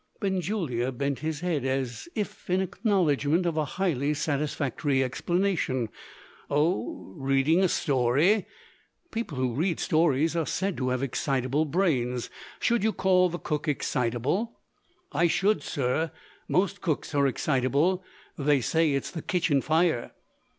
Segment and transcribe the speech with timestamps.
[0.19, 5.89] Benjulia bent his head, as if in acknowledgment of a highly satisfactory explanation.
[6.49, 7.13] "Oh?
[7.15, 8.47] reading a story?
[9.11, 12.31] People who read stories are said to have excitable brains.
[12.59, 14.59] Should you call the cook excitable?"
[15.11, 16.09] "I should, sir!
[16.47, 18.03] Most cooks are excitable.
[18.39, 20.13] They say it's the kitchen fire."